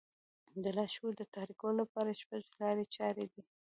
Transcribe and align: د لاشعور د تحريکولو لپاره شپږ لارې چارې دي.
د 0.63 0.65
لاشعور 0.77 1.13
د 1.17 1.21
تحريکولو 1.33 1.77
لپاره 1.83 2.19
شپږ 2.21 2.43
لارې 2.61 2.85
چارې 2.95 3.25
دي. 3.33 3.41